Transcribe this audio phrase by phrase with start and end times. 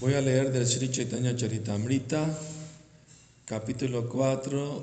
[0.00, 2.26] Voy a leer del Sri Chaitanya Charitamrita,
[3.44, 4.82] capítulo 4,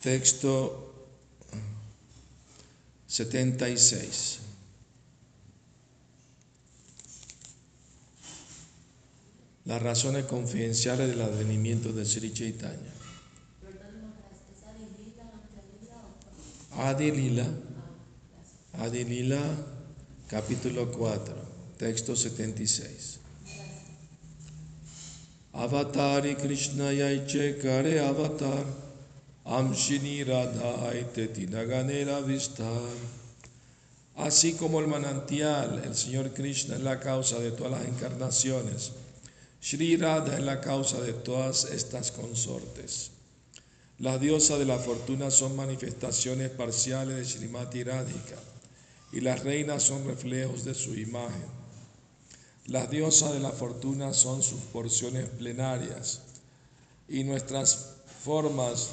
[0.00, 0.94] texto
[3.06, 4.38] 76.
[9.66, 12.94] Las razones confidenciales del advenimiento del Sri Chaitanya.
[16.78, 17.46] Adi Lila,
[18.78, 19.42] Adi Lila,
[20.28, 21.34] capítulo 4,
[21.76, 23.17] texto 76.
[25.58, 28.64] Avatari Krishna Yaiche Kare Avatar,
[29.44, 30.92] Amshini Radha
[31.34, 32.94] Tinaganera Vistar.
[34.18, 38.92] Así como el manantial, el Señor Krishna es la causa de todas las encarnaciones,
[39.60, 43.10] Sri Radha es la causa de todas estas consortes.
[43.98, 48.36] Las diosas de la fortuna son manifestaciones parciales de Srimati Radhika
[49.10, 51.67] y las reinas son reflejos de su imagen.
[52.68, 56.20] Las diosas de la fortuna son sus porciones plenarias
[57.08, 58.90] y nuestras formas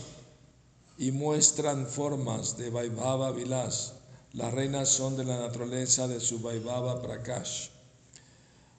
[0.97, 3.91] y muestran formas de Vaibhava Vilas.
[4.31, 7.67] Las reinas son de la naturaleza de su Vaibhava Prakash.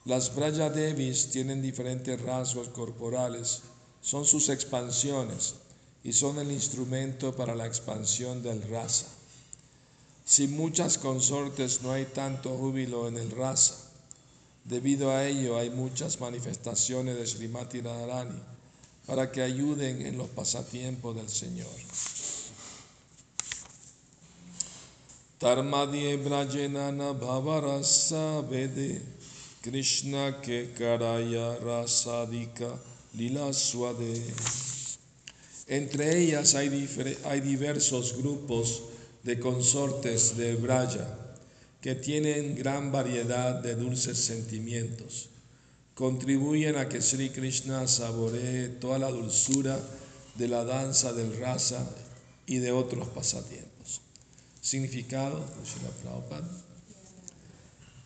[0.06, 3.65] Las Braya Devis tienen diferentes rasgos corporales,
[4.01, 5.56] son sus expansiones
[6.05, 9.09] y son el instrumento para la expansión del rasa.
[10.25, 13.86] Sin muchas consortes no hay tanto júbilo en el rasa.
[14.69, 18.41] Debido a ello hay muchas manifestaciones de Srimati Radharani
[19.06, 21.70] para que ayuden en los pasatiempos del Señor.
[29.62, 30.37] Krishna.
[35.69, 36.89] Entre ellas hay,
[37.25, 38.83] hay diversos grupos
[39.22, 41.26] de consortes de Braya
[41.87, 45.29] que tienen gran variedad de dulces sentimientos.
[45.95, 49.78] Contribuyen a que Sri Krishna saboree toda la dulzura
[50.34, 51.88] de la danza del rasa
[52.44, 54.00] y de otros pasatiempos.
[54.61, 55.44] Significado,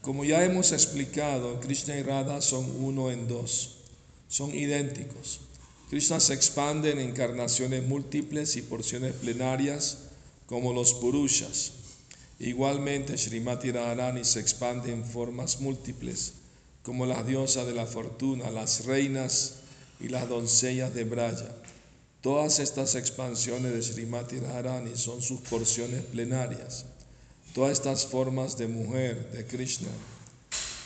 [0.03, 3.76] como ya hemos explicado, Krishna y Radha son uno en dos,
[4.28, 5.41] son idénticos.
[5.88, 10.00] Krishna se expande en encarnaciones múltiples y porciones plenarias
[10.44, 11.80] como los Purushas.
[12.41, 16.33] Igualmente, Srimati Radharani se expande en formas múltiples
[16.83, 19.56] como las diosas de la fortuna, las reinas
[20.01, 21.55] y las doncellas de Braya.
[22.23, 26.87] Todas estas expansiones de Srimati Radharani son sus porciones plenarias.
[27.55, 29.91] Todas estas formas de mujer de Krishna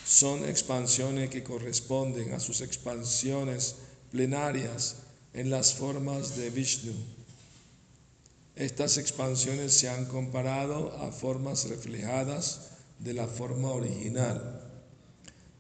[0.05, 3.77] son expansiones que corresponden a sus expansiones
[4.11, 4.97] plenarias
[5.33, 6.95] en las formas de Vishnu.
[8.57, 12.71] Estas expansiones se han comparado a formas reflejadas
[13.01, 14.61] de la forma original.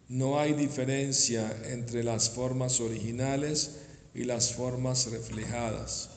[0.09, 3.78] No hay diferencia entre las formas originales
[4.15, 6.10] y las formas reflejadas.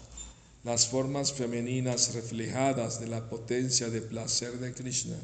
[0.64, 5.18] Las formas femeninas reflejadas de la potencia de placer de Krishna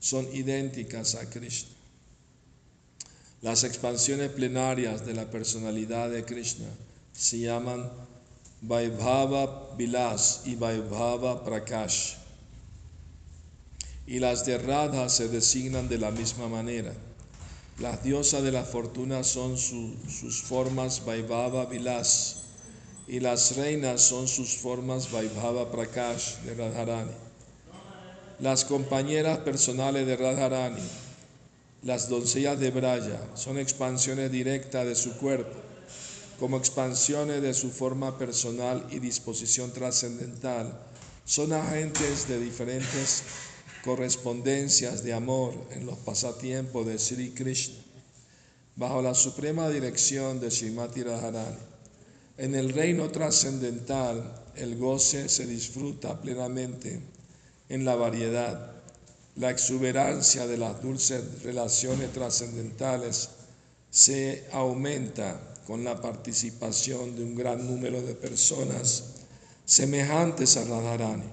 [0.00, 1.70] son idénticas a Krishna.
[3.40, 6.68] Las expansiones plenarias de la personalidad de Krishna
[7.12, 7.90] se llaman
[8.62, 12.16] Vaibhava Vilas y Vaibhava Prakash.
[14.06, 16.92] Y las de Radha se designan de la misma manera.
[17.78, 22.36] Las diosas de la fortuna son sus formas Vaibhava Vilas
[23.08, 27.12] y las reinas son sus formas Vaibhava Prakash de Radharani.
[28.40, 30.82] Las compañeras personales de Radharani,
[31.82, 35.69] las doncellas de Braya, son expansiones directas de su cuerpo,
[36.40, 40.86] como expansiones de su forma personal y disposición trascendental.
[41.26, 43.22] Son agentes de diferentes
[43.84, 47.76] correspondencias de amor en los pasatiempos de Sri Krishna,
[48.74, 51.58] bajo la suprema dirección de Srimati Radharani.
[52.38, 57.02] En el reino trascendental, el goce se disfruta plenamente
[57.68, 58.76] en la variedad.
[59.36, 63.28] La exuberancia de las dulces relaciones trascendentales
[63.90, 69.04] se aumenta con la participación de un gran número de personas
[69.64, 71.30] semejantes a Radharani,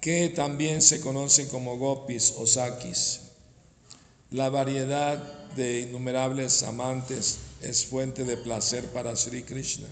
[0.00, 3.20] que también se conocen como gopis o sakis.
[4.30, 5.16] La variedad
[5.56, 9.88] de innumerables amantes es fuente de placer para Sri Krishna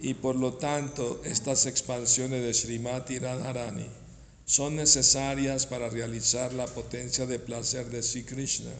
[0.00, 3.86] y por lo tanto estas expansiones de Srimati Radharani
[4.46, 8.72] son necesarias para realizar la potencia de placer de Sri Krishna.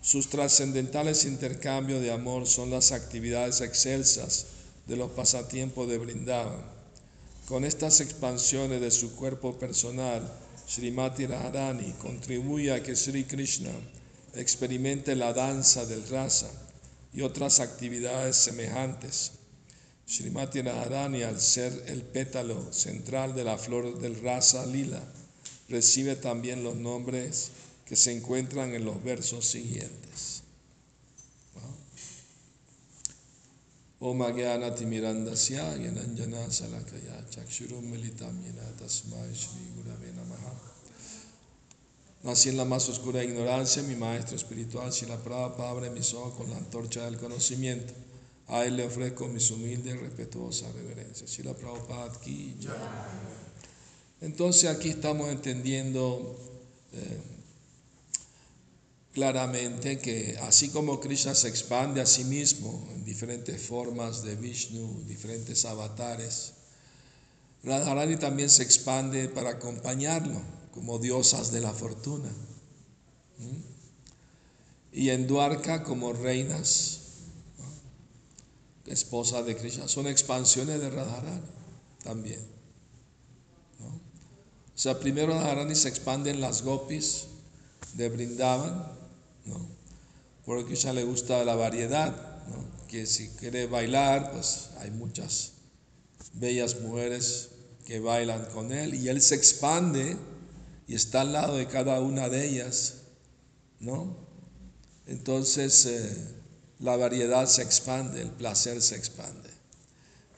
[0.00, 4.46] Sus trascendentales intercambios de amor son las actividades excelsas
[4.86, 6.62] de los pasatiempos de Vrindavan.
[7.46, 10.22] Con estas expansiones de su cuerpo personal,
[10.68, 13.72] Srimati Radharani contribuye a que Sri Krishna
[14.34, 16.50] experimente la danza del rasa
[17.12, 19.32] y otras actividades semejantes.
[20.06, 25.02] Srimati Radharani, al ser el pétalo central de la flor del rasa lila,
[25.68, 27.50] recibe también los nombres
[27.88, 30.42] que se encuentran en los versos siguientes.
[34.00, 39.58] Om Agyana Timirandasya Yananjana Salakaya Chakshurum Militam Yena Tasmai Shri
[42.22, 46.34] Nací en la más oscura ignorancia, mi maestro espiritual, si la Prabhupada abre mis ojos
[46.34, 47.92] con la antorcha del conocimiento.
[48.48, 51.30] A él le ofrezco mis humildes y respetuosas reverencias.
[51.30, 52.74] Si la Prabhupada aquí ya.
[54.20, 56.36] Entonces aquí estamos entendiendo
[56.92, 57.37] eh,
[59.18, 65.02] claramente que así como Krishna se expande a sí mismo en diferentes formas de Vishnu,
[65.08, 66.52] diferentes avatares,
[67.64, 72.30] Radharani también se expande para acompañarlo como diosas de la fortuna.
[74.92, 77.00] Y en Dwarka como reinas,
[78.86, 79.88] esposa de Krishna.
[79.88, 81.42] Son expansiones de Radharani
[82.04, 82.46] también.
[83.80, 87.26] O sea, primero Radharani se expande en las gopis
[87.94, 88.97] de Brindavan,
[89.48, 89.78] ¿no?
[90.48, 92.14] porque a Krishna le gusta la variedad,
[92.88, 95.52] que si quiere bailar, pues hay muchas
[96.32, 97.50] bellas mujeres
[97.84, 100.16] que bailan con él y él se expande
[100.86, 103.02] y está al lado de cada una de ellas,
[103.78, 104.16] ¿no?
[105.06, 106.16] Entonces eh,
[106.78, 109.50] la variedad se expande, el placer se expande.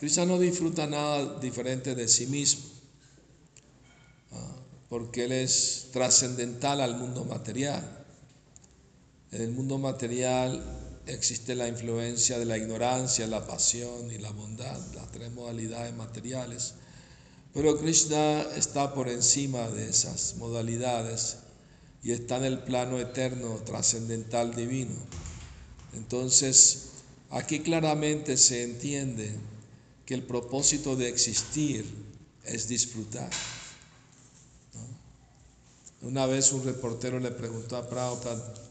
[0.01, 2.65] Krishna no disfruta nada diferente de sí mismo,
[4.89, 8.00] porque Él es trascendental al mundo material.
[9.33, 10.61] En el mundo material
[11.07, 16.75] existe la influencia de la ignorancia, la pasión y la bondad, las tres modalidades materiales.
[17.55, 21.39] Pero Krishna está por encima de esas modalidades
[22.03, 24.95] y está en el plano eterno, trascendental, divino.
[25.95, 26.91] Entonces,
[27.31, 29.33] aquí claramente se entiende
[30.07, 31.85] que el propósito de existir
[32.45, 33.31] es disfrutar.
[36.03, 38.70] Una vez un reportero le preguntó a Prabhupada,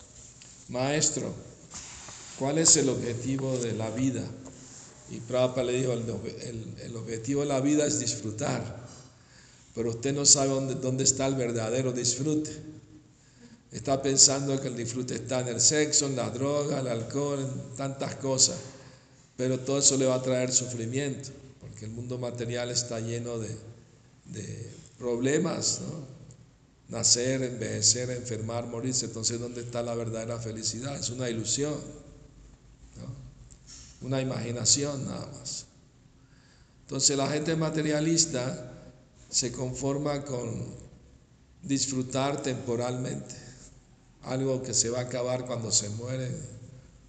[0.69, 1.33] maestro,
[2.37, 4.23] ¿cuál es el objetivo de la vida?
[5.11, 8.87] Y Prabhupada le dijo, el, objetivo de la vida es disfrutar,
[9.73, 12.51] pero usted no sabe dónde, dónde está el verdadero disfrute.
[13.71, 17.75] Está pensando que el disfrute está en el sexo, en la droga, el alcohol, en
[17.75, 18.57] tantas cosas,
[19.37, 21.29] pero todo eso le va a traer sufrimiento,
[21.59, 23.55] porque el mundo material está lleno de,
[24.25, 26.18] de problemas, ¿no?
[26.89, 30.97] Nacer, envejecer, enfermar, morirse, entonces ¿dónde está la verdadera felicidad?
[30.97, 31.75] Es una ilusión
[34.01, 35.65] una imaginación nada más.
[36.81, 38.73] Entonces la gente materialista
[39.29, 40.65] se conforma con
[41.61, 43.35] disfrutar temporalmente,
[44.23, 46.35] algo que se va a acabar cuando se mueren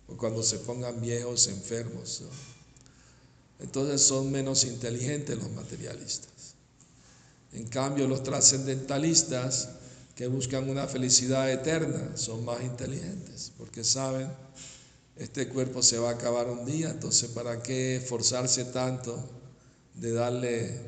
[0.08, 2.22] o cuando se pongan viejos, enfermos.
[3.60, 6.39] Entonces son menos inteligentes los materialistas.
[7.52, 9.70] En cambio, los trascendentalistas
[10.14, 14.28] que buscan una felicidad eterna son más inteligentes porque saben
[15.20, 19.18] este cuerpo se va a acabar un día, entonces ¿para qué esforzarse tanto
[19.94, 20.80] de darle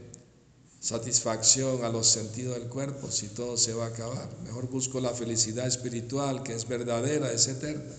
[0.81, 4.29] satisfacción a los sentidos del cuerpo si todo se va a acabar?
[4.43, 7.95] Mejor busco la felicidad espiritual que es verdadera, es eterna.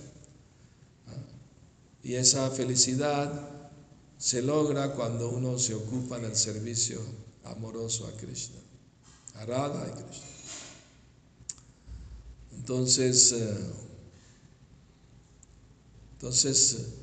[2.01, 3.31] Y esa felicidad
[4.17, 6.99] se logra cuando uno se ocupa en el servicio
[7.43, 8.59] amoroso a Krishna,
[9.35, 10.27] a Radha y Krishna.
[12.51, 13.73] Entonces, eh,
[16.13, 16.93] entonces,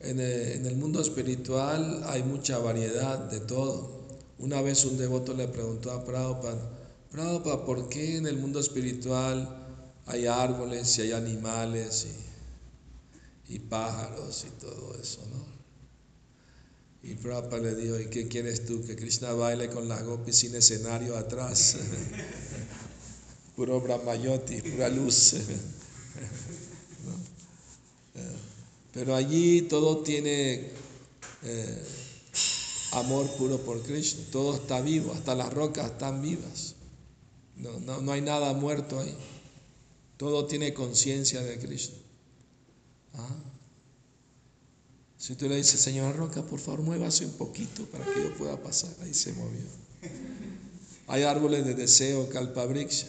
[0.00, 4.02] en el, mundo espiritual hay mucha variedad de todo.
[4.38, 6.58] Una vez un devoto le preguntó a Prabhupada,
[7.12, 9.48] Prabhupada, ¿por qué en el mundo espiritual
[10.06, 12.08] hay árboles y hay animales
[13.48, 15.51] y, pájaros y todo eso, no?
[17.02, 18.84] Y Prabhupada le dijo, ¿y qué quieres tú?
[18.86, 21.76] Que Krishna baile con las gopis sin escenario atrás.
[23.56, 25.34] Puro Brahmayoti, pura luz.
[28.92, 30.70] Pero allí todo tiene
[31.42, 31.82] eh,
[32.92, 36.74] amor puro por Krishna, todo está vivo, hasta las rocas están vivas.
[37.56, 39.14] No, no, hay nada muerto ahí.
[40.16, 41.96] Todo tiene conciencia de Krishna.
[43.14, 43.51] ¿Ah?
[45.22, 48.60] Si tú le dices, señora Roca, por favor, muévase un poquito para que yo pueda
[48.60, 49.62] pasar, ahí se movió.
[51.06, 53.06] Hay árboles de deseo, calpabrixa.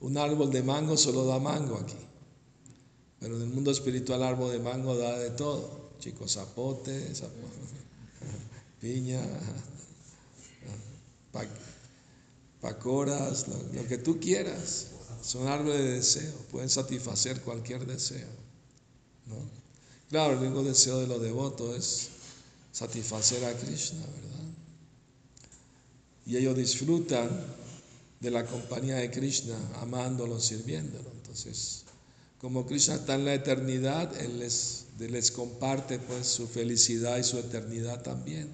[0.00, 1.98] Un árbol de mango solo da mango aquí.
[3.20, 5.90] Pero en el mundo espiritual árbol de mango da de todo.
[5.98, 7.12] Chicos, zapote,
[8.80, 9.20] piña,
[12.62, 14.86] pacoras, lo, que tú quieras.
[15.20, 18.28] Son árboles de deseo, pueden satisfacer cualquier deseo.
[19.26, 19.63] ¿no?
[20.14, 22.08] Claro, el único deseo de los devotos es
[22.70, 24.46] satisfacer a Krishna, ¿verdad?
[26.24, 27.28] Y ellos disfrutan
[28.20, 31.10] de la compañía de Krishna, amándolo, sirviéndolo.
[31.16, 31.82] Entonces,
[32.40, 37.36] como Krishna está en la eternidad, Él les, les comparte pues su felicidad y su
[37.36, 38.48] eternidad también.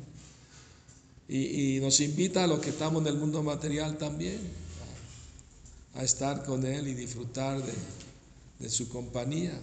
[1.28, 4.40] Y, nos invita a los que estamos en el mundo material también
[5.94, 7.62] a, estar con Él y disfrutar
[8.58, 9.60] de, su compañía.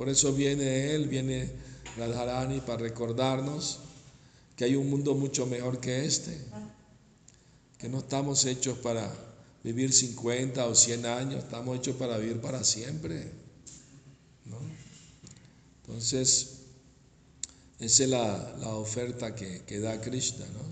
[0.00, 1.50] Por eso viene Él, viene
[1.98, 3.80] Radharani para recordarnos
[4.56, 6.38] que hay un mundo mucho mejor que este,
[7.76, 9.12] que no estamos hechos para
[9.62, 13.30] vivir 50 o 100 años, estamos hechos para vivir para siempre.
[15.82, 16.60] Entonces,
[17.78, 20.46] esa es la, oferta que, da Krishna.
[20.46, 20.62] ¿no?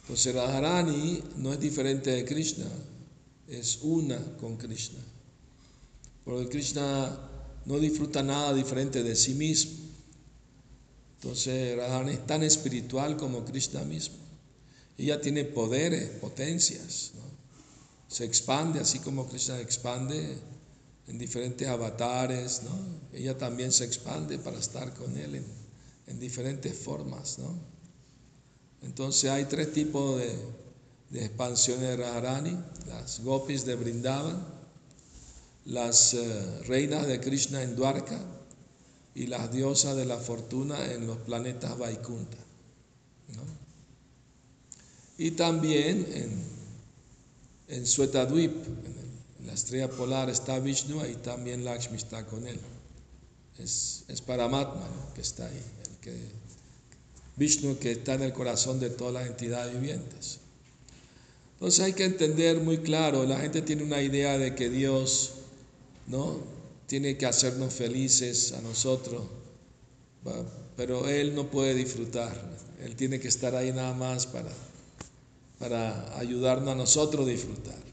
[0.00, 2.64] Entonces Radharani no es diferente de Krishna,
[3.46, 5.00] es una con Krishna.
[6.24, 7.27] Porque Krishna
[7.68, 9.72] no disfruta nada diferente de sí mismo.
[11.16, 14.16] Entonces Radharani es tan espiritual como Krishna mismo.
[14.96, 17.12] Ella tiene poderes, potencias.
[18.08, 20.38] Se expande así como Krishna expande
[21.08, 22.62] en diferentes avatares.
[23.12, 25.44] Ella también se expande para estar con él en,
[26.06, 27.36] en diferentes formas.
[28.80, 30.34] Entonces hay tres tipos de,
[31.10, 34.57] de expansiones de Radharani, las gopis de Brindavan,
[35.68, 38.18] las eh, reinas de Krishna en Dwarka
[39.14, 42.38] y las diosas de la fortuna en los planetas Vaikunta.
[45.18, 46.44] Y también en,
[47.76, 48.52] en Swetadwip,
[49.40, 52.60] en la estrella polar está Vishnu y también Lakshmi está con él.
[53.58, 55.62] Es, es Paramatma que está ahí.
[57.36, 60.38] Vishnu que está en el corazón de todas las entidades vivientes.
[61.54, 65.37] Entonces hay que entender muy claro, la gente tiene una idea de que Dios
[66.08, 66.58] ¿no?
[66.86, 69.22] tiene que hacernos felices a nosotros,
[70.76, 72.34] pero Él no puede disfrutar,
[72.82, 74.50] Él tiene que estar ahí nada más para,
[75.58, 77.88] para ayudarnos a nosotros a disfrutar.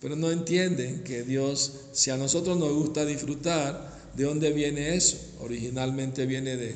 [0.00, 5.16] Pero no entienden que Dios, si a nosotros nos gusta disfrutar, ¿De dónde viene eso?
[5.38, 6.74] Originalmente viene de,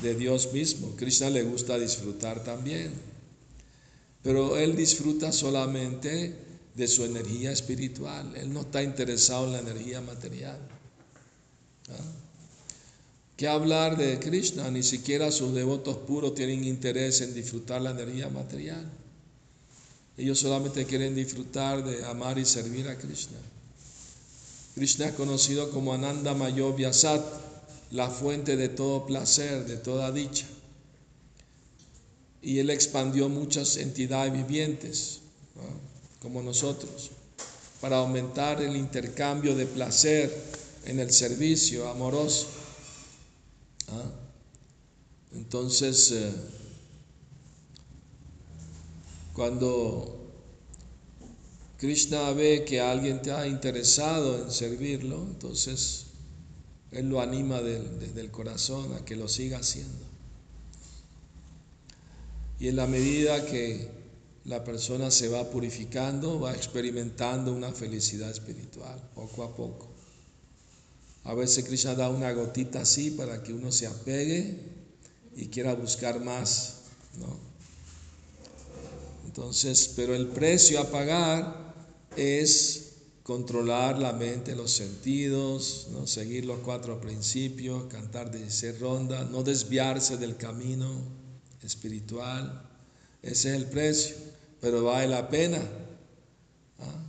[0.00, 0.94] de Dios mismo.
[0.94, 2.92] Krishna le gusta disfrutar también.
[4.22, 6.36] Pero él disfruta solamente
[6.74, 8.34] de su energía espiritual.
[8.36, 10.58] Él no está interesado en la energía material.
[11.90, 12.22] ¿Ah?
[13.36, 14.70] ¿Qué hablar de Krishna?
[14.70, 18.88] Ni siquiera sus devotos puros tienen interés en disfrutar la energía material.
[20.16, 23.38] Ellos solamente quieren disfrutar de amar y servir a Krishna.
[24.74, 27.24] Krishna es conocido como Ananda Mayo Vyasat,
[27.90, 30.46] la fuente de todo placer, de toda dicha.
[32.42, 35.20] Y él expandió muchas entidades vivientes,
[36.22, 37.10] como nosotros,
[37.80, 40.32] para aumentar el intercambio de placer
[40.84, 42.46] en el servicio amoroso.
[43.88, 44.10] ¿Ah?
[45.32, 46.32] Entonces, eh,
[49.32, 50.30] cuando
[51.78, 56.06] Krishna ve que alguien te ha interesado en servirlo, entonces
[56.92, 60.06] Él lo anima desde el corazón a que lo siga haciendo.
[62.60, 64.01] Y en la medida que
[64.44, 69.88] la persona se va purificando, va experimentando una felicidad espiritual, poco a poco.
[71.24, 74.58] A veces Krishna da una gotita así para que uno se apegue
[75.36, 76.80] y quiera buscar más,
[77.18, 77.38] ¿no?
[79.24, 81.74] Entonces, pero el precio a pagar
[82.16, 86.06] es controlar la mente, los sentidos, ¿no?
[86.06, 90.90] seguir los cuatro principios, cantar de ser ronda, no desviarse del camino
[91.62, 92.71] espiritual.
[93.22, 94.16] Ese es el precio,
[94.60, 95.58] pero vale la pena.
[96.80, 97.02] ¿ah?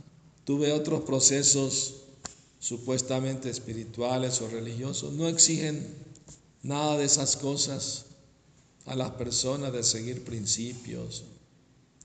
[0.44, 1.96] Tuve otros procesos
[2.58, 5.86] supuestamente espirituales o religiosos, no exigen
[6.62, 8.06] nada de esas cosas
[8.86, 11.24] a las personas de seguir principios.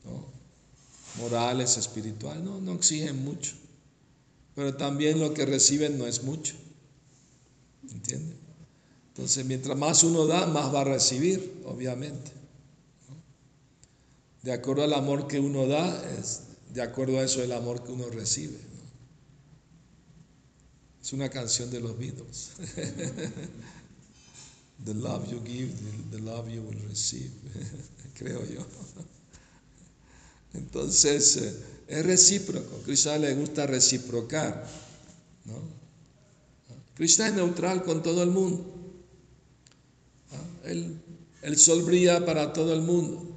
[0.04, 0.40] ¿no?
[1.20, 3.54] morales, espirituales, no, no exigen mucho.
[4.56, 6.56] Pero también lo que reciben no es mucho.
[7.90, 8.36] ¿Entiende?
[9.10, 12.32] Entonces, mientras más uno da, más va a recibir, obviamente.
[14.42, 16.44] De acuerdo al amor que uno da, es
[16.74, 18.58] de acuerdo a eso el amor que uno recibe.
[21.02, 22.52] Es una canción de los Beatles.
[24.86, 25.74] the love you give,
[26.12, 27.32] the love you will receive,
[28.16, 28.66] creo yo.
[30.54, 31.54] Entonces, eh,
[31.88, 32.82] es recíproco.
[32.84, 34.66] Krishna le gusta reciprocar.
[35.46, 35.56] ¿no?
[36.96, 38.76] Krishna es neutral con todo el mundo.
[40.64, 43.29] El, sol brilla para todo el mundo.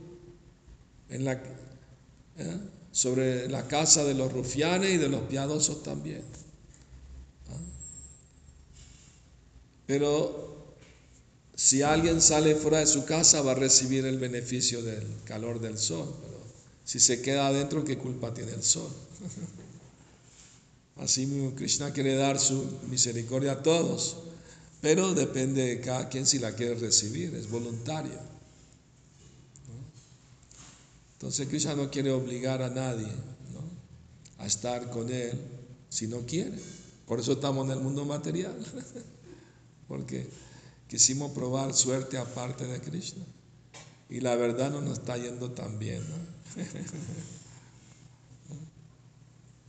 [1.12, 2.58] En la, ¿eh?
[2.90, 6.22] sobre la casa de los rufianes y de los piadosos también.
[9.86, 10.74] Pero
[11.54, 15.78] si alguien sale fuera de su casa va a recibir el beneficio del calor del
[15.78, 16.12] sol.
[16.22, 16.38] Pero
[16.84, 18.88] si se queda adentro, ¿qué culpa tiene el sol?
[20.96, 24.16] Así mismo Krishna quiere dar su misericordia a todos,
[24.80, 28.31] pero depende de cada quien si la quiere recibir, es voluntario.
[31.22, 33.06] Entonces Krishna no quiere obligar a nadie
[34.38, 35.30] a estar con Él
[35.88, 36.58] si no quiere.
[37.06, 38.56] Por eso estamos en el mundo material,
[39.86, 40.26] porque
[40.88, 43.24] quisimos probar suerte aparte de Krishna.
[44.10, 46.02] Y la verdad no nos está yendo tan bien.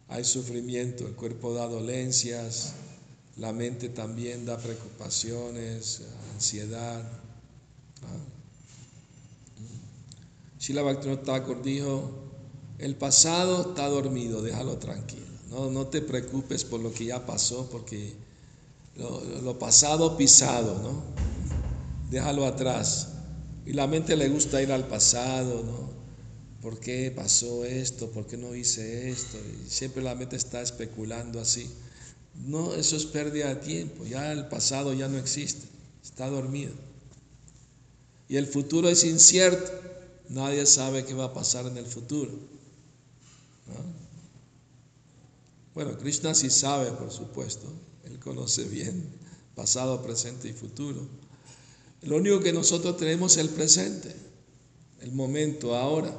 [0.07, 2.73] Hay sufrimiento, el cuerpo da dolencias,
[3.37, 6.01] la mente también da preocupaciones,
[6.33, 7.22] ansiedad.
[10.63, 12.09] Shila Bhaktivinoda Thakur dijo,
[12.77, 15.25] el pasado está dormido, déjalo tranquilo.
[15.49, 18.13] No, no te preocupes por lo que ya pasó, porque
[18.95, 21.03] lo, pasado pisado, ¿no?
[22.09, 23.09] Déjalo atrás.
[23.65, 25.89] Y la mente le gusta ir al pasado, ¿no?
[26.61, 28.09] ¿Por qué pasó esto?
[28.11, 29.37] ¿Por qué no hice esto?
[29.37, 31.69] Y siempre la mente está especulando así.
[32.47, 34.05] No, eso es pérdida de tiempo.
[34.05, 35.67] Ya el pasado ya no existe.
[36.01, 36.71] Está dormido.
[38.29, 39.91] Y el futuro es incierto.
[40.29, 42.31] Nadie sabe qué va a pasar en el futuro.
[45.73, 47.67] Bueno, Krishna sí sabe, por supuesto.
[48.05, 49.03] Él conoce bien
[49.55, 51.07] pasado, presente y futuro.
[52.01, 54.13] Lo único que nosotros tenemos es el presente,
[55.01, 56.13] el momento, ahora.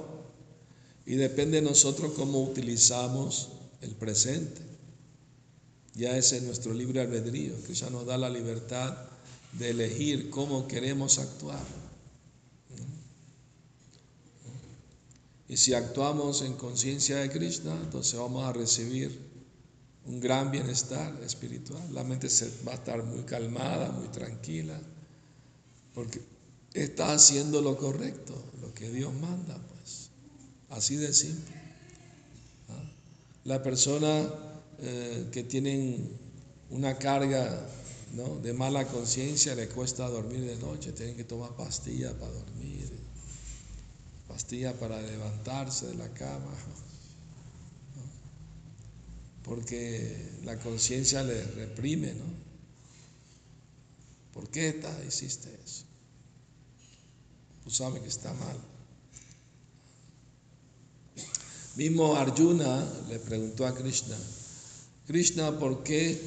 [1.06, 3.50] Y depende de nosotros cómo utilizamos
[3.82, 4.62] el presente.
[5.94, 8.96] Ya ese es nuestro libre albedrío, que ya nos da la libertad
[9.52, 11.83] de elegir cómo queremos actuar.
[15.48, 19.18] Y si actuamos en conciencia de Krishna, entonces vamos a recibir
[20.06, 21.82] un gran bienestar espiritual.
[21.92, 24.78] La mente se va a estar muy calmada, muy tranquila,
[25.94, 26.20] porque
[26.72, 30.10] está haciendo lo correcto, lo que Dios manda, pues.
[30.70, 31.54] Así de simple.
[32.68, 32.90] ¿Ah?
[33.44, 34.28] La persona
[34.78, 36.18] eh, que tienen
[36.70, 37.68] una carga
[38.42, 42.93] de mala conciencia le cuesta dormir de noche, tienen que tomar pastillas para dormir
[44.34, 46.50] pastilla para levantarse de la cama,
[49.44, 52.24] porque la conciencia le reprime, ¿no?
[54.32, 55.84] ¿Por qué hiciste eso?
[57.62, 58.58] Tú sabes que está mal.
[61.76, 64.16] Mismo Arjuna le preguntó a Krishna,
[65.06, 66.20] Krishna, ¿por qué,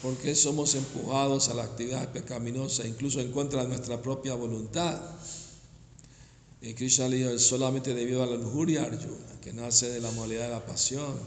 [0.00, 4.98] ¿por qué somos empujados a la actividad pecaminosa, incluso en contra de nuestra propia voluntad?
[6.62, 10.44] Y Krishna le dijo, solamente debido a la lujuria, Arjuna, que nace de la modalidad
[10.44, 11.18] de la pasión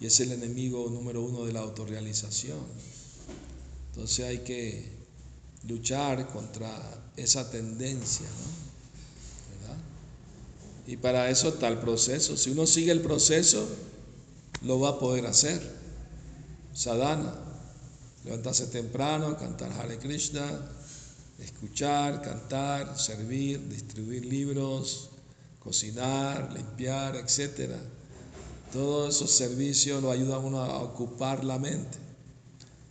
[0.00, 2.60] y es el enemigo número uno de la autorrealización.
[3.90, 4.88] Entonces hay que
[5.66, 6.70] luchar contra
[7.16, 9.66] esa tendencia, ¿no?
[9.66, 9.82] ¿verdad?
[10.86, 12.36] Y para eso está el proceso.
[12.36, 13.66] Si uno sigue el proceso,
[14.62, 15.60] lo va a poder hacer.
[16.72, 17.34] Sadhana,
[18.24, 20.70] levantarse temprano, cantar Hare Krishna,
[21.44, 25.10] escuchar, cantar, servir, distribuir libros,
[25.58, 27.72] cocinar, limpiar, etc.
[28.72, 31.98] Todos esos servicios lo ayudan a uno a ocupar la mente.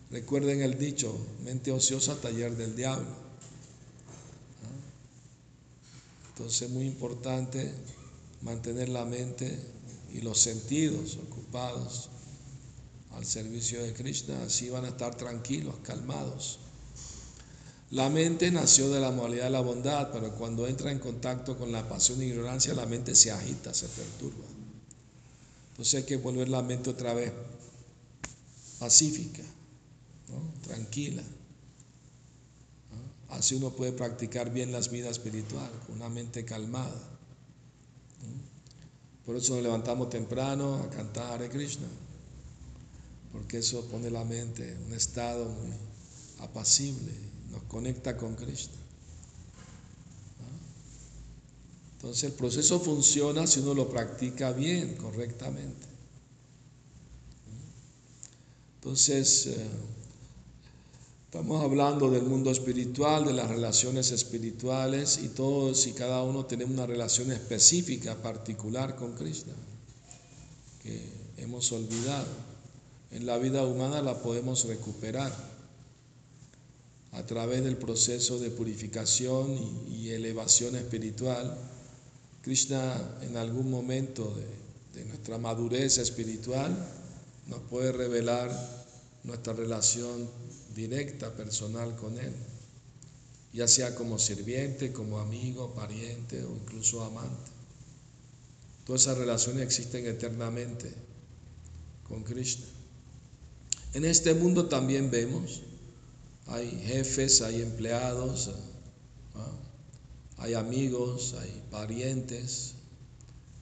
[0.09, 3.07] Recuerden el dicho, mente ociosa, taller del diablo.
[6.29, 7.73] Entonces es muy importante
[8.41, 9.59] mantener la mente
[10.11, 12.09] y los sentidos ocupados
[13.11, 16.59] al servicio de Krishna, así van a estar tranquilos, calmados.
[17.93, 21.71] La mente nació de la modalidad de la bondad, pero cuando entra en contacto con
[21.71, 24.45] la pasión e ignorancia, la mente se agita, se perturba.
[25.69, 27.31] Entonces hay que volver la mente otra vez
[28.79, 29.43] pacífica,
[30.63, 31.21] tranquila.
[33.29, 36.99] Así uno puede practicar bien las vidas espiritual, con una mente calmada.
[39.23, 41.87] Por eso nos levantamos temprano a cantar Hare Krishna,
[43.31, 45.69] porque eso pone la mente en un estado muy
[46.39, 48.75] apacible nos conecta con Cristo.
[51.95, 55.87] Entonces el proceso funciona si uno lo practica bien, correctamente.
[58.75, 59.67] Entonces, eh,
[61.25, 66.73] estamos hablando del mundo espiritual, de las relaciones espirituales y todos y cada uno tenemos
[66.73, 69.53] una relación específica, particular con Krishna,
[70.81, 70.99] que
[71.37, 72.27] hemos olvidado.
[73.11, 75.52] En la vida humana la podemos recuperar
[77.13, 81.57] a través del proceso de purificación y, elevación espiritual,
[82.41, 86.75] Krishna en algún momento de, de nuestra madurez espiritual
[87.47, 88.51] nos puede revelar
[89.23, 90.29] nuestra relación
[90.75, 92.33] directa, personal con Él,
[93.53, 97.51] ya sea como sirviente, como amigo, pariente o incluso amante.
[98.85, 100.91] Todas esas relaciones existen eternamente
[102.07, 102.65] con Krishna.
[103.93, 105.61] En este mundo también vemos,
[106.47, 108.51] hay jefes, hay empleados,
[110.37, 112.73] hay amigos, hay parientes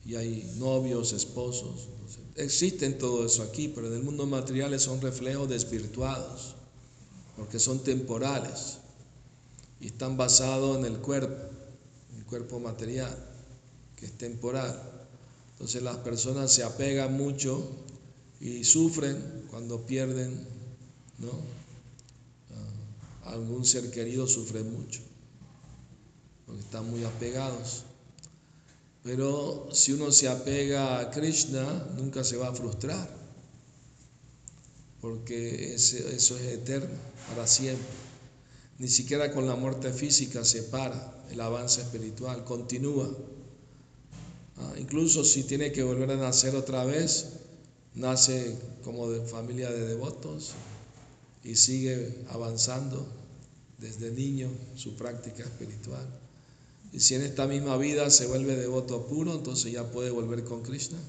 [0.04, 1.88] y hay novios, esposos.
[2.36, 6.56] Existen todo eso aquí, pero en el mundo material son reflejos desvirtuados,
[7.36, 8.78] porque son temporales
[9.80, 11.36] y están basados en el cuerpo,
[12.18, 13.16] el cuerpo material,
[13.96, 14.82] que es temporal.
[15.54, 17.64] Entonces las personas se apegan mucho
[18.40, 20.48] y sufren cuando pierden,
[21.20, 21.61] ¿no?
[23.24, 25.02] Algún ser querido sufre mucho,
[26.46, 27.84] porque están muy apegados.
[29.04, 33.10] Pero si uno se apega a Krishna, nunca se va a frustrar,
[35.00, 36.96] porque eso es eterno,
[37.30, 37.88] para siempre.
[38.78, 43.10] Ni siquiera con la muerte física se para el avance espiritual, continúa.
[44.58, 47.34] Ah, incluso si tiene que volver a nacer otra vez,
[47.94, 50.54] nace como de familia de devotos
[51.44, 53.08] y sigue avanzando
[53.78, 56.08] desde niño su práctica espiritual.
[56.94, 60.62] Y si en esta misma vida se vuelve devoto puro, entonces ya puede volver con
[60.62, 61.00] Krishna.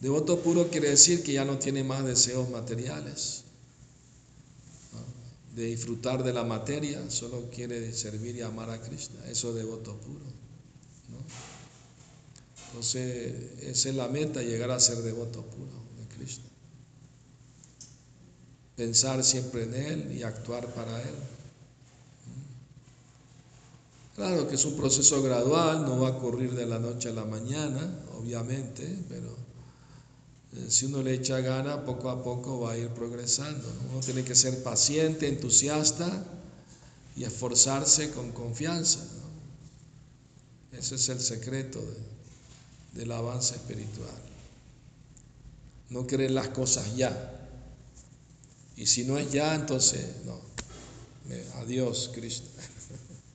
[0.00, 3.44] Devoto puro quiere decir que ya no tiene más deseos materiales,
[5.54, 9.24] de disfrutar de la materia, solo quiere servir y amar a Krishna.
[9.26, 10.24] Eso es devoto puro.
[12.68, 16.45] Entonces, esa es la meta, llegar a ser devoto puro de Krishna.
[18.76, 21.14] Pensar siempre en Él y actuar para Él.
[24.16, 27.26] Claro que es un proceso gradual, no va a ocurrir de la noche a la
[27.26, 29.36] mañana, obviamente, pero
[30.56, 33.68] eh, si uno le echa gana, poco a poco va a ir progresando.
[33.90, 36.24] Uno tiene que ser paciente, entusiasta
[37.14, 39.00] y esforzarse con confianza.
[40.72, 41.80] Ese es el secreto
[42.92, 44.08] del avance espiritual.
[45.90, 47.45] No querer las cosas ya.
[48.76, 50.40] Y si no es ya, entonces no.
[51.56, 52.48] Adiós, Cristo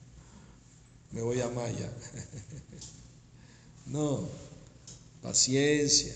[1.12, 1.90] me voy a Maya.
[3.84, 4.28] No,
[5.22, 6.14] paciencia,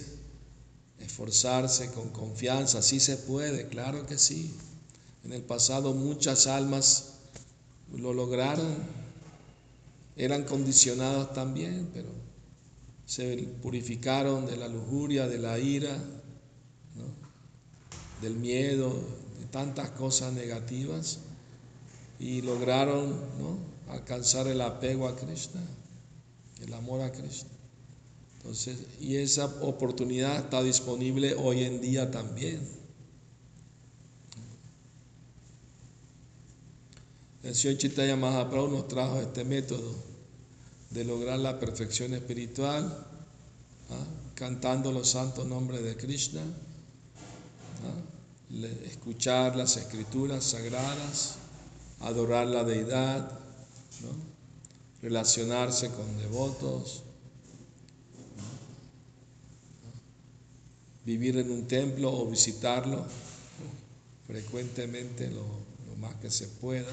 [1.00, 4.54] esforzarse con confianza, sí se puede, claro que sí.
[5.24, 7.14] En el pasado muchas almas
[7.92, 8.76] lo lograron,
[10.14, 12.08] eran condicionadas también, pero
[13.04, 15.98] se purificaron de la lujuria, de la ira,
[18.20, 18.92] del miedo,
[19.40, 21.18] de tantas cosas negativas
[22.18, 23.58] y lograron ¿no?
[23.92, 25.60] alcanzar el apego a Krishna,
[26.62, 27.50] el amor a Krishna.
[28.38, 32.60] Entonces, y esa oportunidad está disponible hoy en día también.
[37.42, 39.94] El Señor Chaitanya Mahaprabhu nos trajo este método
[40.90, 43.06] de lograr la perfección espiritual,
[43.90, 44.04] ¿ah?
[44.34, 46.42] cantando los santos nombres de Krishna,
[48.84, 51.36] escuchar las escrituras sagradas,
[52.00, 53.30] adorar la deidad,
[55.02, 57.02] relacionarse con devotos,
[61.04, 63.06] vivir en un templo o visitarlo
[64.26, 65.44] frecuentemente lo,
[65.98, 66.92] más que se pueda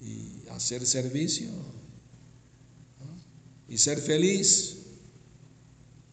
[0.00, 1.50] y hacer servicio
[3.68, 4.78] y ser feliz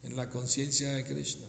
[0.04, 1.48] en la conciencia de Krishna.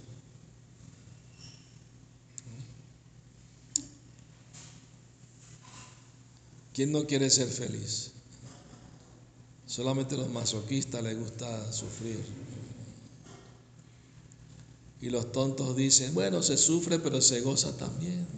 [6.73, 8.13] ¿Quién no quiere ser feliz?
[9.67, 12.23] Solamente los masoquistas les gusta sufrir.
[15.01, 18.27] Y los tontos dicen, bueno, se sufre pero se goza también.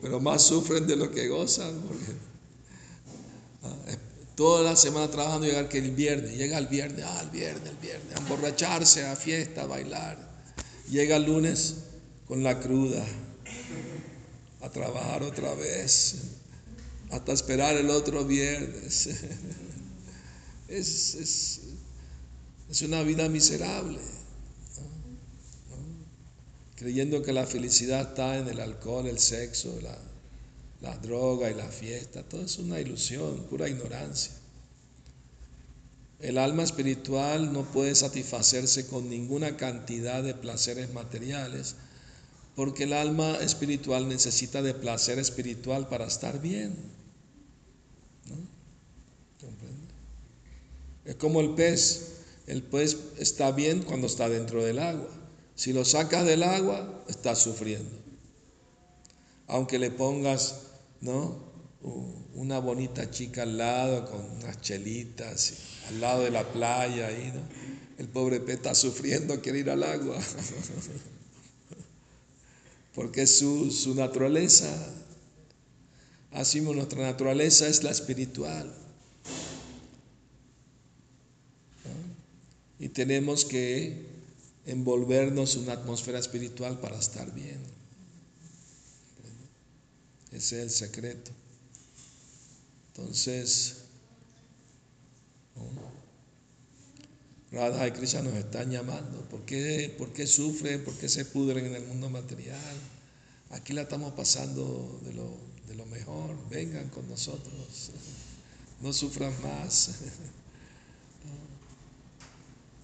[0.00, 1.80] Pero más sufren de lo que gozan.
[1.80, 2.12] Porque,
[3.62, 3.96] ah,
[4.34, 7.76] toda la semana trabajando llegar que el viernes, llega el viernes, ah, el viernes, el
[7.76, 10.18] viernes, a emborracharse, a fiesta, a bailar.
[10.90, 11.76] Llega el lunes
[12.26, 13.04] con la cruda,
[14.64, 16.14] a trabajar otra vez,
[17.10, 19.10] hasta esperar el otro viernes.
[20.66, 21.60] Es,
[22.82, 24.00] una vida miserable,
[26.74, 29.96] creyendo que la felicidad está en el alcohol, el sexo, la,
[30.80, 32.22] la droga y la fiesta.
[32.24, 34.32] Todo es una ilusión, pura ignorancia.
[36.18, 41.76] El alma espiritual no puede satisfacerse con ninguna cantidad de placeres materiales
[42.54, 46.76] porque el alma espiritual necesita de placer espiritual para estar bien.
[48.26, 48.36] ¿no?
[51.04, 52.10] Es como el pez.
[52.46, 55.08] El pez está bien cuando está dentro del agua.
[55.54, 57.90] Si lo sacas del agua, está sufriendo.
[59.46, 60.60] Aunque le pongas,
[61.00, 61.52] ¿no?
[62.34, 65.54] Una bonita chica al lado con unas chelitas,
[65.88, 67.42] al lado de la playa ahí, ¿no?
[67.98, 70.18] El pobre pez está sufriendo, quiere ir al agua.
[72.94, 74.72] Porque su, su naturaleza.
[76.30, 78.72] Así nuestra naturaleza es la espiritual.
[82.78, 84.06] Y tenemos que
[84.66, 87.60] envolvernos en una atmósfera espiritual para estar bien.
[90.32, 91.30] Ese es el secreto.
[92.88, 93.76] Entonces,
[97.54, 99.20] Radha Krishna nos están llamando.
[99.30, 100.82] ¿Por qué, ¿Por qué sufren?
[100.82, 102.76] ¿Por qué se pudren en el mundo material?
[103.50, 105.36] Aquí la estamos pasando de lo,
[105.68, 106.36] de lo mejor.
[106.50, 107.92] Vengan con nosotros.
[108.80, 109.90] No sufran más.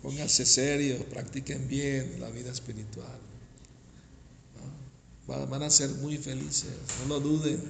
[0.03, 3.19] Pónganse serios, practiquen bien la vida espiritual.
[5.27, 6.71] Van a ser muy felices,
[7.03, 7.61] no lo duden.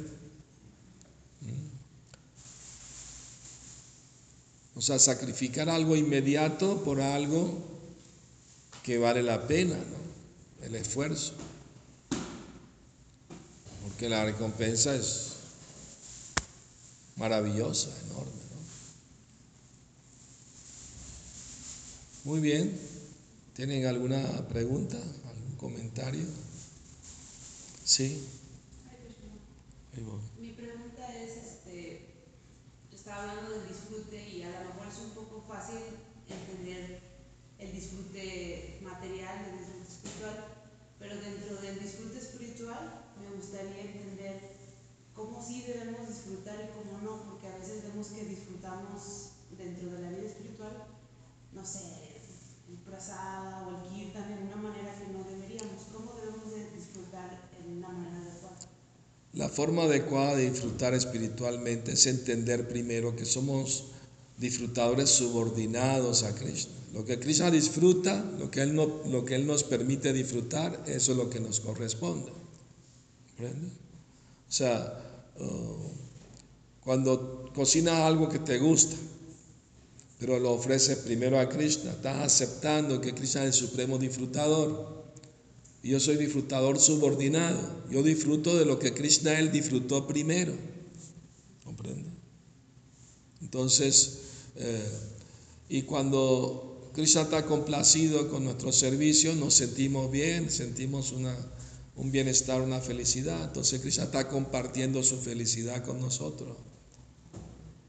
[1.42, 1.70] ¿Mm?
[4.80, 7.52] O sea, sacrificar algo inmediato por algo
[8.82, 10.64] que vale la pena, ¿no?
[10.64, 11.34] El esfuerzo.
[13.82, 15.32] Porque la recompensa es
[17.16, 18.32] maravillosa, enorme.
[22.24, 22.74] Muy bien.
[23.54, 26.24] ¿Tienen alguna pregunta, algún comentario?
[27.84, 28.26] Sí.
[30.38, 32.10] Mi pregunta es, este,
[33.10, 35.82] estaba hablando del disfrute y a lo mejor es un poco fácil
[36.28, 37.02] entender
[37.58, 40.36] el disfrute material, el disfrute espiritual,
[40.98, 44.40] pero dentro del disfrute espiritual me gustaría entender
[45.12, 50.00] cómo sí debemos disfrutar y cómo no, porque a veces vemos que disfrutamos dentro de
[50.00, 50.86] la vida espiritual,
[51.52, 51.80] no sé,
[52.68, 55.82] el prasada o el kirtan de una manera que no deberíamos.
[55.92, 58.58] ¿Cómo debemos de disfrutar en una manera adecuada?
[59.32, 63.99] La forma adecuada de disfrutar espiritualmente es entender primero que somos
[64.40, 66.72] disfrutadores subordinados a Krishna.
[66.94, 71.12] Lo que Krishna disfruta, lo que Él, no, lo que él nos permite disfrutar, eso
[71.12, 72.33] es lo que nos corresponde.
[73.40, 75.90] O sea, uh,
[76.81, 78.96] cuando cocinas algo que te gusta,
[80.18, 81.92] pero lo ofrece primero a Krishna.
[81.92, 85.00] Estás aceptando que Krishna es el supremo disfrutador.
[85.83, 87.85] Y yo soy disfrutador subordinado.
[87.90, 90.53] Yo disfruto de lo que Krishna él disfrutó primero.
[91.64, 92.11] ¿Comprende?
[93.40, 94.88] Entonces, eh,
[95.68, 101.36] y cuando Krishna está complacido con nuestro servicio, nos sentimos bien, sentimos una,
[101.96, 103.44] un bienestar, una felicidad.
[103.44, 106.56] Entonces Krishna está compartiendo su felicidad con nosotros.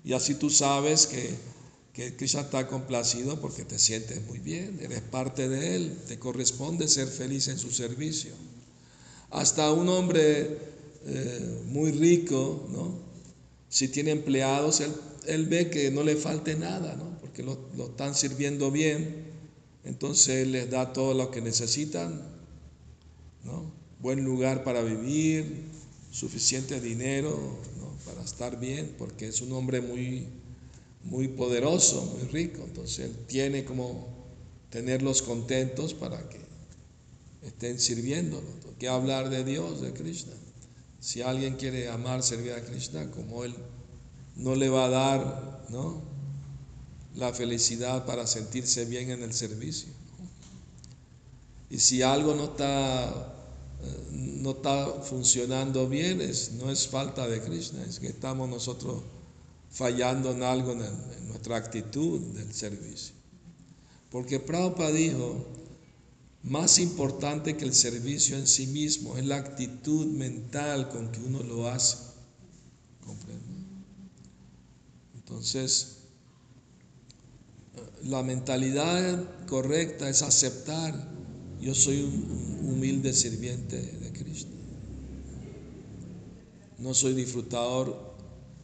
[0.03, 1.51] Y así tú sabes que
[1.93, 6.87] que Krishna está complacido porque te sientes muy bien, eres parte de Él, te corresponde
[6.87, 8.31] ser feliz en su servicio.
[9.29, 10.57] Hasta un hombre
[11.05, 12.97] eh, muy rico, ¿no?
[13.69, 14.91] si tiene empleados, él,
[15.25, 17.17] ve que no le falte nada, ¿no?
[17.19, 19.27] porque lo, lo, están sirviendo bien,
[19.83, 22.21] entonces Él les da todo lo que necesitan,
[23.43, 23.71] ¿no?
[23.99, 25.65] buen lugar para vivir,
[26.11, 27.97] suficiente dinero ¿no?
[28.05, 30.27] para estar bien, porque es un hombre muy
[31.03, 32.63] muy poderoso, muy rico.
[32.63, 34.07] Entonces él tiene como
[34.69, 36.39] tenerlos contentos para que
[37.43, 38.47] estén sirviéndolo.
[38.79, 40.33] ¿Qué hablar de Dios, de Krishna?
[40.99, 43.55] Si alguien quiere amar, servir a Krishna, como él
[44.35, 46.01] no le va a dar, ¿no?
[47.15, 49.89] La felicidad para sentirse bien en el servicio.
[51.69, 57.41] Y si algo no está, eh, no está funcionando bien, es, no es falta de
[57.41, 59.01] Krishna, es que estamos nosotros
[59.71, 60.81] fallando en algo en,
[61.27, 63.15] nuestra actitud del servicio.
[64.09, 65.45] Porque Prabhupada dijo,
[66.43, 71.41] más importante que el servicio en sí mismo es la actitud mental con que uno
[71.41, 72.10] lo hace.
[75.31, 75.99] Entonces,
[78.03, 80.93] la mentalidad correcta es aceptar,
[81.61, 84.51] yo soy un humilde sirviente de Cristo.
[86.79, 88.13] No soy disfrutador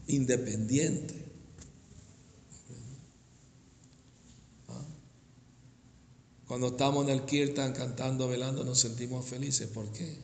[0.07, 1.15] independiente.
[4.67, 4.85] ¿Ah?
[6.47, 9.69] Cuando estamos en el kirtan cantando, velando, nos sentimos felices.
[9.69, 10.17] ¿Por qué?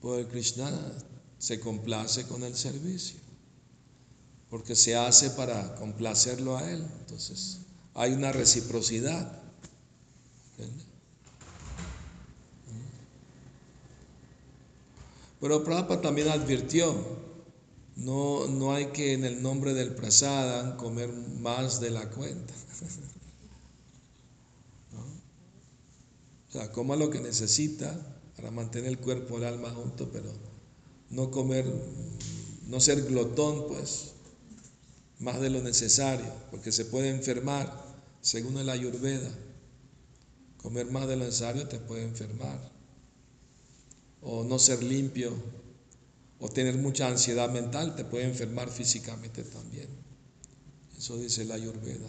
[0.00, 0.70] Porque Krishna
[1.36, 3.21] se complace con el servicio.
[4.52, 6.86] Porque se hace para complacerlo a Él.
[7.00, 7.60] Entonces,
[7.94, 9.40] hay una reciprocidad.
[15.40, 16.94] Pero Prabhupada también advirtió
[17.96, 21.10] no, no hay que en el nombre del prasadam comer
[21.40, 22.52] más de la cuenta.
[26.48, 27.98] O sea, coma lo que necesita
[28.36, 30.30] para mantener el cuerpo y el alma juntos, pero
[31.08, 31.64] no comer,
[32.66, 34.11] no ser glotón, pues,
[35.22, 37.72] más de lo necesario, porque se puede enfermar,
[38.20, 39.30] según el ayurveda.
[40.58, 42.58] Comer más de lo necesario te puede enfermar.
[44.20, 45.32] O no ser limpio,
[46.40, 49.88] o tener mucha ansiedad mental te puede enfermar físicamente también.
[50.98, 52.08] Eso dice la ayurveda.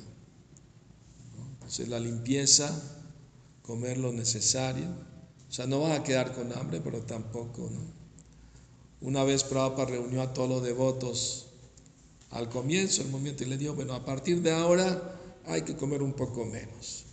[1.53, 2.99] Entonces la limpieza
[3.61, 4.87] comer lo necesario.
[5.49, 7.81] O sea, no vas a quedar con hambre, pero tampoco, ¿no?
[9.01, 11.42] Una vez Prabhupada reunió a todos los devotos
[12.33, 16.01] al comienzo, el momento, y le dijo, bueno, a partir de ahora hay que comer
[16.01, 17.05] un poco menos.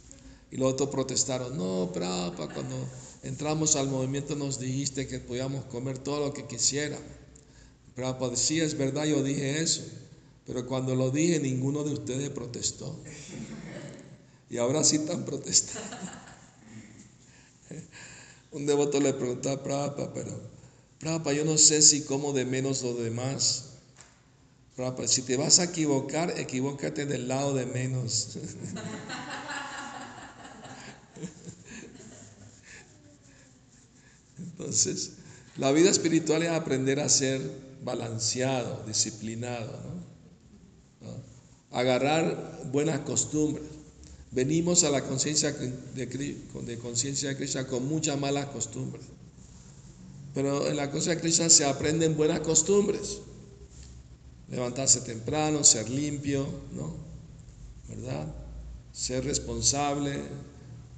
[0.51, 2.77] Y los otros protestaron, no, Prabhupada, cuando
[3.23, 6.99] entramos al movimiento nos dijiste que podíamos comer todo lo que quisiera.
[7.95, 9.83] Prabhupada decía, es verdad, yo dije eso,
[10.47, 12.99] pero cuando lo dije ninguno de ustedes protestó.
[14.49, 15.97] Y ahora sí están protestando.
[18.53, 20.33] Un devoto le preguntó a Prabhupada, pero
[20.99, 23.11] Prabhupada, yo no sé si como de menos o de
[25.07, 28.39] si te vas a equivocar, equivócate del lado de menos.
[34.39, 35.13] Entonces,
[35.57, 37.41] la vida espiritual es aprender a ser
[37.83, 39.79] balanceado, disciplinado,
[41.71, 43.65] agarrar buenas costumbres.
[44.31, 49.05] Venimos a la conciencia de, conciencia de Krishna con muchas malas costumbres.
[50.35, 53.19] Pero en la conciencia de Krishna se aprenden buenas costumbres.
[54.51, 56.95] Levantarse temprano, ser limpio, ¿no?
[57.89, 58.27] ¿Verdad?
[58.93, 60.23] Ser responsable,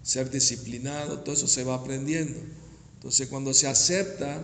[0.03, 2.39] ser disciplinado, todo eso se va aprendiendo.
[2.95, 4.41] Entonces cuando se acepta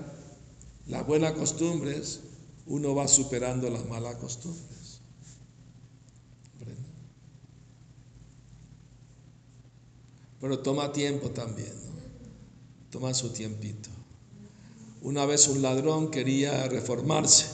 [0.86, 2.20] las buenas costumbres,
[2.66, 5.00] uno va superando las malas costumbres.
[10.40, 11.72] Pero toma tiempo también,
[12.90, 13.90] toma su tiempito.
[15.02, 17.46] Una vez un ladrón quería reformarse,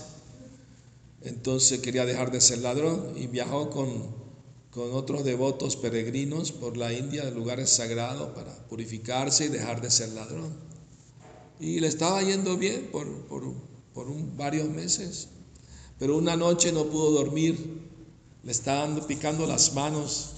[1.25, 4.15] entonces quería dejar de ser ladrón y viajó con,
[4.71, 10.11] con otros devotos peregrinos por la India, lugares sagrados, para purificarse y dejar de ser
[10.11, 10.53] ladrón.
[11.59, 13.43] Y le estaba yendo bien por, por,
[13.95, 15.29] por un, varios meses,
[15.99, 17.89] pero una noche no pudo dormir,
[18.43, 20.33] le estaban picando las manos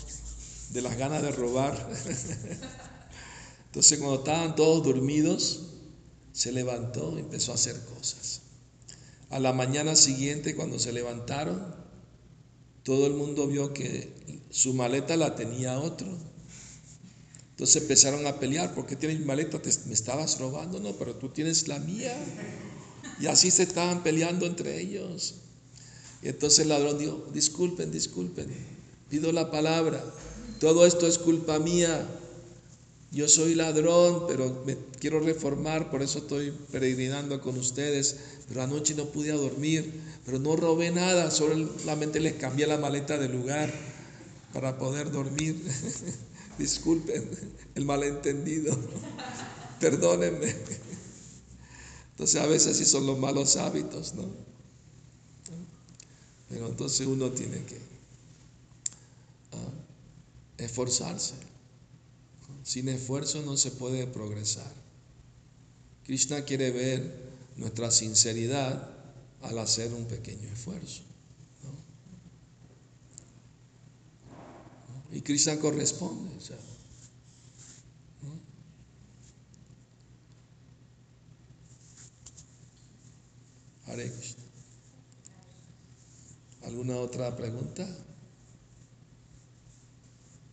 [0.71, 1.75] de las ganas de robar.
[3.67, 5.63] Entonces cuando estaban todos dormidos,
[6.33, 8.43] se levantó y empezó a hacer cosas.
[9.31, 11.75] A la mañana siguiente, cuando se levantaron,
[12.83, 14.13] todo el mundo vio que
[14.51, 16.07] su maleta la tenía otro.
[17.51, 19.61] Entonces empezaron a pelear, ¿por qué tienes mi maleta?
[19.87, 20.79] ¿Me estabas robando?
[20.79, 22.15] No, pero tú tienes la mía.
[23.19, 25.37] Y así se estaban peleando entre ellos.
[26.23, 28.47] Y entonces el ladrón dijo, disculpen, disculpen,
[29.09, 30.05] pido la palabra.
[30.61, 32.07] Todo esto es culpa mía.
[33.13, 38.17] Yo soy ladrón, pero me quiero reformar, por eso estoy peregrinando con ustedes.
[38.49, 39.93] Pero anoche no pude dormir,
[40.25, 43.73] pero no robé nada, solamente les cambié la maleta de lugar
[44.53, 45.63] para poder dormir.
[46.59, 47.29] Disculpen
[47.75, 48.77] el malentendido,
[49.81, 50.55] perdónenme.
[52.11, 54.25] Entonces a veces sí son los malos hábitos, ¿no?
[56.49, 57.97] Pero entonces uno tiene que
[60.59, 61.35] esforzarse.
[62.67, 64.73] Sin esfuerzo no se puede progresar.
[66.05, 68.91] Krishna quiere ver nuestra sinceridad
[69.41, 71.03] al hacer un pequeño esfuerzo.
[75.13, 76.33] Y Krishna corresponde.
[86.65, 87.87] ¿Alguna otra pregunta?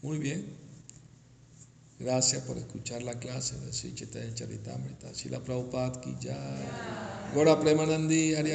[0.04, 0.62] Muy bien.
[2.04, 5.13] Gracias por escuchar la clase de Sri Chaitanya Charitamrita.
[5.13, 6.68] Sila Prabhupada ki jai.
[7.34, 8.51] Gora Premanandi Hari